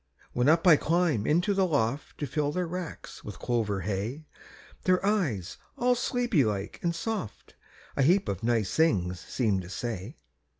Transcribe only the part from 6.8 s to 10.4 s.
and soft, A heap of nice things seem to say.